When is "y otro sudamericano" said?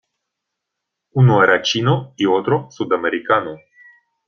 2.17-3.59